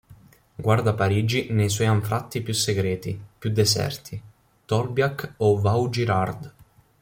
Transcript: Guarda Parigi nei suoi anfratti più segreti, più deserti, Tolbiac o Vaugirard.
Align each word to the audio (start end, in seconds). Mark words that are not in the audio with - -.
Guarda 0.55 0.95
Parigi 0.95 1.51
nei 1.51 1.69
suoi 1.69 1.85
anfratti 1.85 2.41
più 2.41 2.55
segreti, 2.55 3.21
più 3.37 3.51
deserti, 3.51 4.19
Tolbiac 4.65 5.35
o 5.37 5.59
Vaugirard. 5.61 6.53